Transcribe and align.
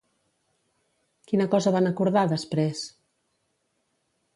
Quina 1.31 1.47
cosa 1.53 1.75
van 1.77 1.91
acordar 1.93 2.27
després? 2.35 2.83